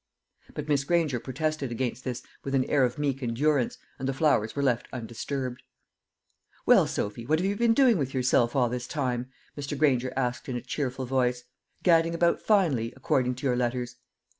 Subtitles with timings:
[0.55, 4.55] But Miss Granger protested against this with an air of meek endurance, and the flowers
[4.55, 5.61] were left undisturbed.
[6.65, 9.77] "Well, Sophy, what have you been doing with yourself all this time?" Mr.
[9.77, 11.43] Granger asked in a cheerful voice;
[11.83, 13.97] "gadding about finely, according to your letters."